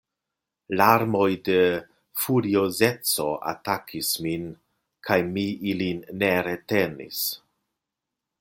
Larmoj 0.79 1.27
de 1.49 1.57
furiozeco 2.21 3.27
atakis 3.53 4.11
min, 4.27 4.49
kaj 5.09 5.19
mi 5.37 5.47
ilin 5.75 6.05
ne 6.23 6.33
retenis. 6.49 7.25